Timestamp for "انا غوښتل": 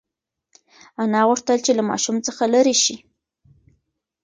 1.03-1.57